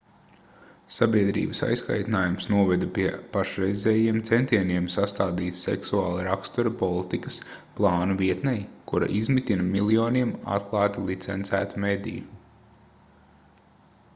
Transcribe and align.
sabiedrības 0.93 1.59
aizkaitinājums 1.65 2.47
noveda 2.53 2.87
pie 2.95 3.05
pašreizējiem 3.35 4.17
centieniem 4.29 4.87
sastādīt 4.93 5.59
seksuāla 5.59 6.25
rakstura 6.29 6.71
politikas 6.79 7.37
plānu 7.81 8.17
vietnei 8.23 8.63
kura 8.93 9.11
izmitina 9.21 9.69
miljoniem 9.77 10.33
atklāti 10.57 11.05
licencētu 11.13 11.85
mediju 11.85 12.27